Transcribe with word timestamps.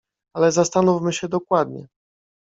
"Ale 0.35 0.51
zastanówmy 0.51 1.13
się 1.13 1.27
dokładnie." 1.27 1.87